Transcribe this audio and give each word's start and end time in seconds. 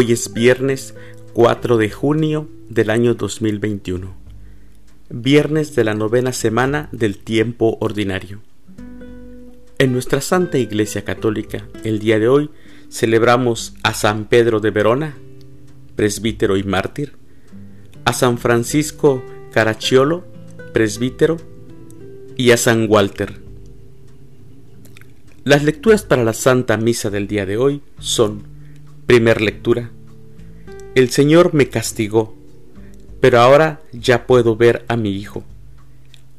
Hoy 0.00 0.12
es 0.12 0.32
viernes 0.32 0.94
4 1.32 1.76
de 1.76 1.90
junio 1.90 2.48
del 2.68 2.90
año 2.90 3.14
2021, 3.14 4.14
viernes 5.10 5.74
de 5.74 5.82
la 5.82 5.94
novena 5.94 6.32
semana 6.32 6.88
del 6.92 7.18
tiempo 7.18 7.76
ordinario. 7.80 8.40
En 9.78 9.92
nuestra 9.92 10.20
Santa 10.20 10.56
Iglesia 10.56 11.04
Católica, 11.04 11.66
el 11.82 11.98
día 11.98 12.20
de 12.20 12.28
hoy, 12.28 12.48
celebramos 12.88 13.74
a 13.82 13.92
San 13.92 14.26
Pedro 14.26 14.60
de 14.60 14.70
Verona, 14.70 15.16
presbítero 15.96 16.56
y 16.56 16.62
mártir, 16.62 17.16
a 18.04 18.12
San 18.12 18.38
Francisco 18.38 19.24
Caracciolo, 19.50 20.24
presbítero, 20.72 21.38
y 22.36 22.52
a 22.52 22.56
San 22.56 22.86
Walter. 22.88 23.40
Las 25.42 25.64
lecturas 25.64 26.04
para 26.04 26.22
la 26.22 26.34
Santa 26.34 26.76
Misa 26.76 27.10
del 27.10 27.26
día 27.26 27.46
de 27.46 27.56
hoy 27.56 27.82
son, 27.98 28.44
primer 29.06 29.40
lectura, 29.40 29.90
El 30.94 31.10
Señor 31.10 31.52
me 31.52 31.68
castigó, 31.68 32.34
pero 33.20 33.40
ahora 33.40 33.82
ya 33.92 34.26
puedo 34.26 34.56
ver 34.56 34.84
a 34.88 34.96
mi 34.96 35.10
Hijo. 35.10 35.44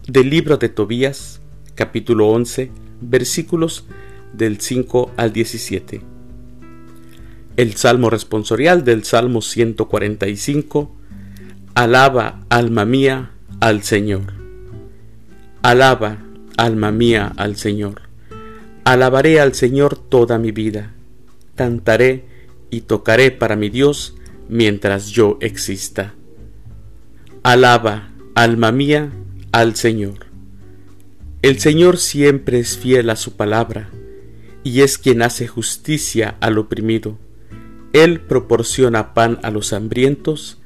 Del 0.08 0.32
libro 0.32 0.58
de 0.58 0.70
Tobías, 0.70 1.40
capítulo 1.76 2.28
11, 2.30 2.72
versículos 3.00 3.86
del 4.34 4.60
5 4.60 5.12
al 5.18 5.34
17. 5.34 6.02
El 7.58 7.76
Salmo 7.76 8.10
responsorial 8.10 8.84
del 8.84 9.04
Salmo 9.04 9.42
145, 9.42 10.96
Alaba, 11.76 12.44
alma 12.50 12.86
mía, 12.86 13.32
al 13.60 13.84
Señor. 13.84 14.34
Alaba, 15.62 16.18
alma 16.58 16.92
mía, 16.92 17.32
al 17.38 17.56
Señor. 17.56 18.02
Alabaré 18.84 19.40
al 19.40 19.54
Señor 19.54 19.96
toda 19.96 20.40
mi 20.40 20.52
vida. 20.52 20.94
Cantaré 21.56 22.26
y 22.72 22.82
tocaré 22.82 23.30
para 23.30 23.56
mi 23.56 23.70
Dios 23.70 24.16
mientras 24.50 25.08
yo 25.08 25.38
exista. 25.40 26.16
Alaba, 27.44 28.10
alma 28.36 28.72
mía, 28.72 29.12
al 29.52 29.76
Señor. 29.76 30.26
El 31.42 31.60
Señor 31.60 31.98
siempre 31.98 32.60
es 32.60 32.78
fiel 32.78 33.10
a 33.10 33.16
su 33.16 33.38
palabra 33.38 33.90
y 34.64 34.82
es 34.82 34.98
quien 34.98 35.22
hace 35.22 35.48
justicia 35.48 36.36
al 36.42 36.58
oprimido. 36.58 37.18
Él 37.94 38.20
proporciona 38.20 39.14
pan 39.14 39.40
a 39.44 39.52
los 39.52 39.72
hambrientos 39.72 40.60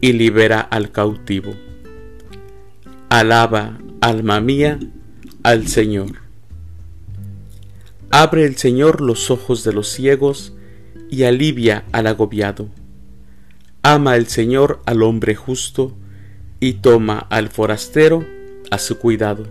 y 0.00 0.12
libera 0.12 0.60
al 0.60 0.90
cautivo. 0.90 1.54
Alaba, 3.10 3.78
alma 4.00 4.40
mía, 4.40 4.78
al 5.42 5.68
Señor. 5.68 6.16
Abre 8.10 8.44
el 8.44 8.56
Señor 8.56 9.00
los 9.00 9.30
ojos 9.30 9.64
de 9.64 9.72
los 9.72 9.88
ciegos 9.88 10.54
y 11.10 11.24
alivia 11.24 11.84
al 11.92 12.06
agobiado. 12.06 12.68
Ama 13.90 14.16
el 14.16 14.26
Señor 14.26 14.82
al 14.84 15.02
hombre 15.02 15.34
justo 15.34 15.96
y 16.60 16.74
toma 16.74 17.20
al 17.30 17.48
forastero 17.48 18.22
a 18.70 18.76
su 18.76 18.98
cuidado. 18.98 19.46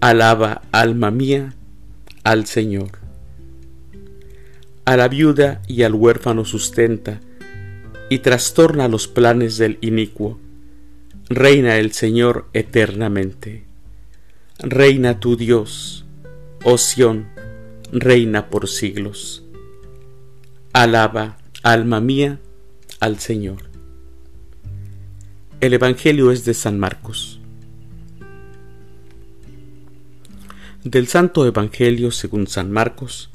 Alaba, 0.00 0.62
alma 0.70 1.10
mía, 1.10 1.52
al 2.22 2.46
Señor. 2.46 3.00
A 4.84 4.96
la 4.96 5.08
viuda 5.08 5.62
y 5.66 5.82
al 5.82 5.94
huérfano 5.94 6.44
sustenta 6.44 7.18
y 8.08 8.20
trastorna 8.20 8.86
los 8.86 9.08
planes 9.08 9.58
del 9.58 9.78
inicuo 9.80 10.38
reina 11.28 11.78
el 11.78 11.90
Señor 11.90 12.46
eternamente. 12.52 13.64
Reina 14.60 15.18
tu 15.18 15.36
Dios, 15.36 16.04
oh 16.62 16.78
Sión, 16.78 17.26
reina 17.90 18.48
por 18.48 18.68
siglos. 18.68 19.42
Alaba, 20.72 21.38
alma 21.64 22.00
mía, 22.00 22.38
al 23.02 23.18
Señor. 23.18 23.64
El 25.60 25.74
Evangelio 25.74 26.30
es 26.30 26.44
de 26.44 26.54
San 26.54 26.78
Marcos. 26.78 27.40
Del 30.84 31.08
Santo 31.08 31.44
Evangelio 31.44 32.12
según 32.12 32.46
San 32.46 32.70
Marcos, 32.70 33.30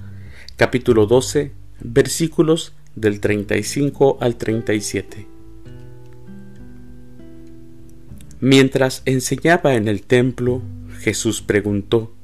capítulo 0.55 1.05
12, 1.05 1.51
versículos 1.81 2.75
del 2.95 3.19
35 3.19 4.19
al 4.21 4.37
37. 4.37 5.27
Mientras 8.39 9.01
enseñaba 9.03 9.75
en 9.75 9.89
el 9.89 10.03
templo, 10.03 10.61
Jesús 11.01 11.41
preguntó, 11.41 12.15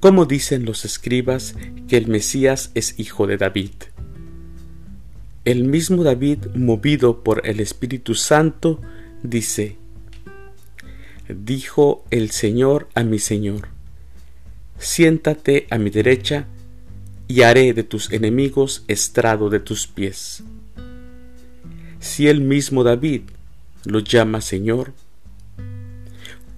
¿Cómo 0.00 0.26
dicen 0.26 0.66
los 0.66 0.84
escribas 0.84 1.54
que 1.88 1.96
el 1.96 2.06
Mesías 2.08 2.70
es 2.74 3.00
hijo 3.00 3.26
de 3.26 3.38
David? 3.38 3.70
El 5.46 5.62
mismo 5.62 6.02
David, 6.02 6.46
movido 6.56 7.22
por 7.22 7.46
el 7.46 7.60
Espíritu 7.60 8.16
Santo, 8.16 8.80
dice, 9.22 9.76
Dijo 11.28 12.04
el 12.10 12.32
Señor 12.32 12.88
a 12.96 13.04
mi 13.04 13.20
Señor, 13.20 13.68
siéntate 14.76 15.68
a 15.70 15.78
mi 15.78 15.90
derecha 15.90 16.48
y 17.28 17.42
haré 17.42 17.74
de 17.74 17.84
tus 17.84 18.10
enemigos 18.10 18.82
estrado 18.88 19.48
de 19.48 19.60
tus 19.60 19.86
pies. 19.86 20.42
Si 22.00 22.26
el 22.26 22.40
mismo 22.40 22.82
David 22.82 23.22
lo 23.84 24.00
llama 24.00 24.40
Señor, 24.40 24.94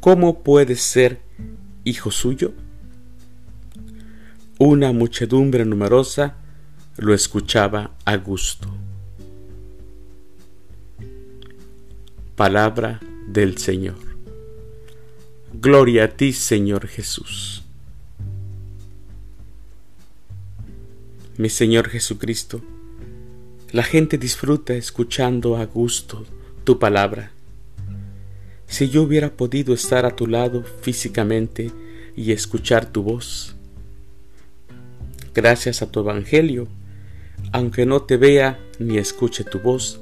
¿cómo 0.00 0.43
puede 0.43 0.76
ser 0.76 1.20
hijo 1.84 2.10
suyo? 2.10 2.55
Una 4.59 4.93
muchedumbre 4.94 5.66
numerosa 5.66 6.37
lo 6.97 7.12
escuchaba 7.12 7.91
a 8.06 8.16
gusto. 8.16 8.77
Palabra 12.38 13.00
del 13.26 13.59
Señor. 13.59 13.97
Gloria 15.53 16.04
a 16.04 16.09
ti, 16.09 16.32
Señor 16.32 16.87
Jesús. 16.87 17.65
Mi 21.37 21.49
Señor 21.49 21.88
Jesucristo, 21.88 22.60
la 23.72 23.82
gente 23.82 24.19
disfruta 24.19 24.75
escuchando 24.75 25.56
a 25.56 25.65
gusto 25.65 26.26
tu 26.62 26.78
palabra. 26.78 27.32
Si 28.69 28.88
yo 28.88 29.03
hubiera 29.03 29.31
podido 29.31 29.75
estar 29.75 30.06
a 30.06 30.15
tu 30.15 30.28
lado 30.28 30.62
físicamente 30.81 31.72
y 32.15 32.31
escuchar 32.31 32.87
tu 32.87 33.03
voz, 33.03 33.56
gracias 35.34 35.82
a 35.82 35.91
tu 35.91 35.99
Evangelio, 35.99 36.69
aunque 37.50 37.84
no 37.84 38.03
te 38.03 38.16
vea 38.16 38.60
ni 38.78 38.97
escuche 38.97 39.43
tu 39.43 39.59
voz, 39.59 40.00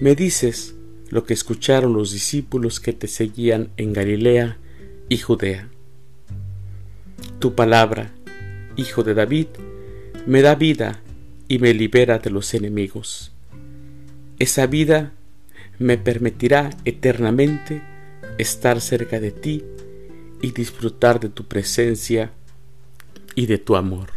me 0.00 0.14
dices 0.14 0.74
lo 1.10 1.24
que 1.24 1.34
escucharon 1.34 1.92
los 1.92 2.12
discípulos 2.12 2.80
que 2.80 2.92
te 2.92 3.08
seguían 3.08 3.70
en 3.76 3.92
Galilea 3.92 4.58
y 5.08 5.18
Judea. 5.18 5.68
Tu 7.38 7.54
palabra, 7.54 8.12
Hijo 8.76 9.02
de 9.02 9.14
David, 9.14 9.46
me 10.26 10.42
da 10.42 10.54
vida 10.54 11.00
y 11.48 11.58
me 11.58 11.72
libera 11.74 12.18
de 12.18 12.30
los 12.30 12.52
enemigos. 12.54 13.32
Esa 14.38 14.66
vida 14.66 15.12
me 15.78 15.96
permitirá 15.96 16.70
eternamente 16.84 17.82
estar 18.36 18.80
cerca 18.80 19.18
de 19.18 19.30
ti 19.32 19.64
y 20.42 20.52
disfrutar 20.52 21.18
de 21.20 21.28
tu 21.28 21.46
presencia 21.46 22.32
y 23.34 23.46
de 23.46 23.58
tu 23.58 23.76
amor. 23.76 24.10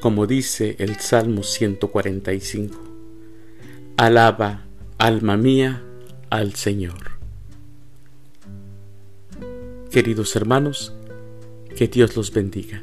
Como 0.00 0.26
dice 0.26 0.76
el 0.78 0.96
Salmo 0.96 1.42
145, 1.42 2.91
Alaba, 4.02 4.62
alma 4.98 5.36
mía, 5.36 5.80
al 6.28 6.54
Señor. 6.56 7.12
Queridos 9.92 10.34
hermanos, 10.34 10.92
que 11.76 11.86
Dios 11.86 12.16
los 12.16 12.32
bendiga. 12.32 12.82